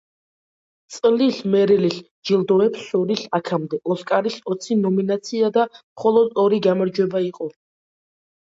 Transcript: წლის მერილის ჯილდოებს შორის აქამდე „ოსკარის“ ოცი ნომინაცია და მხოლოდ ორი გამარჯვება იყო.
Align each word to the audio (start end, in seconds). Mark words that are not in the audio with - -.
წლის 0.93 1.41
მერილის 1.55 1.97
ჯილდოებს 2.29 2.87
შორის 2.93 3.21
აქამდე 3.39 3.81
„ოსკარის“ 3.97 4.39
ოცი 4.55 4.79
ნომინაცია 4.87 5.53
და 5.59 5.67
მხოლოდ 5.77 6.37
ორი 6.47 6.61
გამარჯვება 6.71 7.23
იყო. 7.29 7.53